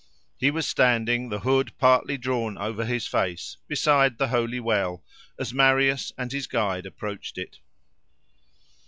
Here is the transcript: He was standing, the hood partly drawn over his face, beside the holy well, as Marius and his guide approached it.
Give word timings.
He 0.35 0.49
was 0.49 0.67
standing, 0.67 1.29
the 1.29 1.41
hood 1.41 1.73
partly 1.77 2.17
drawn 2.17 2.57
over 2.57 2.85
his 2.85 3.05
face, 3.05 3.57
beside 3.67 4.17
the 4.17 4.29
holy 4.29 4.59
well, 4.59 5.03
as 5.39 5.53
Marius 5.53 6.11
and 6.17 6.31
his 6.31 6.47
guide 6.47 6.87
approached 6.87 7.37
it. 7.37 7.59